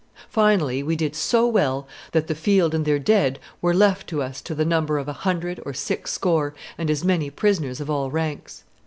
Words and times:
Finally 0.31 0.81
we 0.81 0.95
did 0.95 1.15
so 1.15 1.47
well 1.47 1.87
that 2.11 2.25
the 2.25 2.33
field 2.33 2.73
and 2.73 2.85
their 2.85 2.97
dead 2.97 3.37
were 3.61 3.71
left 3.71 4.07
to 4.07 4.19
us 4.19 4.41
to 4.41 4.55
the 4.55 4.65
number 4.65 4.97
of 4.97 5.07
a 5.07 5.13
hundred 5.13 5.59
or 5.63 5.75
six 5.75 6.11
score, 6.11 6.55
and 6.75 6.89
as 6.89 7.03
many 7.03 7.29
prisoners 7.29 7.79
of 7.79 7.87
all 7.87 8.09
ranks. 8.09 8.63